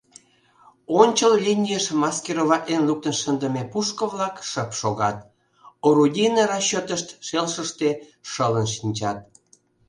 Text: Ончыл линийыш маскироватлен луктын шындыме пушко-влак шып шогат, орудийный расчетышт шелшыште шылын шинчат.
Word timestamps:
Ончыл 0.99 1.33
линийыш 1.45 1.85
маскироватлен 2.03 2.81
луктын 2.89 3.15
шындыме 3.21 3.63
пушко-влак 3.71 4.35
шып 4.49 4.71
шогат, 4.79 5.17
орудийный 5.87 6.47
расчетышт 6.51 7.07
шелшыште 7.27 7.89
шылын 8.31 8.67
шинчат. 8.75 9.19